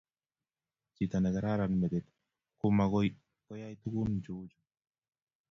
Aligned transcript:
tchito 0.93 1.17
ne 1.21 1.29
karan 1.35 1.73
metit 1.81 2.05
ko 2.59 2.65
magoy 2.77 3.09
koyai 3.45 3.75
tugun 3.81 4.11
che 4.23 4.31
uu 4.37 4.45
chuu 4.51 4.63